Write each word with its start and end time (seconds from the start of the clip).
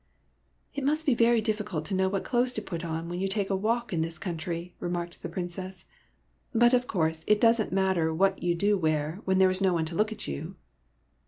It 0.73 0.83
must 0.83 1.05
be 1.05 1.13
very 1.13 1.41
difficult 1.41 1.85
to 1.85 1.93
know 1.93 2.09
what 2.09 2.23
clothes 2.23 2.53
to 2.53 2.61
put 2.63 2.83
on, 2.83 3.07
when 3.07 3.19
you 3.19 3.27
take 3.27 3.51
a 3.51 3.55
walk 3.55 3.93
in 3.93 4.01
this 4.01 4.17
country," 4.17 4.73
remarked 4.79 5.21
the 5.21 5.29
Princess.'' 5.29 5.85
But, 6.61 6.73
of 6.73 6.87
course, 6.87 7.23
it 7.27 7.39
does 7.39 7.61
n't 7.61 7.71
matter 7.71 8.11
what 8.11 8.41
you 8.41 8.55
do 8.55 8.79
wear 8.79 9.21
when 9.25 9.37
there 9.37 9.51
is 9.51 9.61
no 9.61 9.73
one 9.73 9.85
to 9.85 9.93
look 9.95 10.11
at 10.11 10.27
you 10.27 10.55